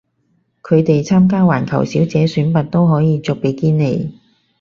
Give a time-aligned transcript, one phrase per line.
[0.63, 4.15] 佢哋參加環球小姐選拔都可以着比基尼